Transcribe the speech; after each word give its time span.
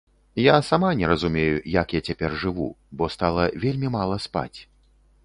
Я 0.43 0.55
сама 0.69 0.93
не 1.01 1.09
разумею, 1.11 1.59
як 1.81 1.93
я 1.97 2.01
цяпер 2.11 2.33
жыву, 2.45 2.67
бо 3.03 3.11
стала 3.17 3.47
вельмі 3.67 3.93
мала 3.97 4.19
спаць. 4.25 4.59